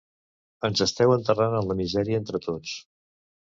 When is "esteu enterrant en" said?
0.85-1.69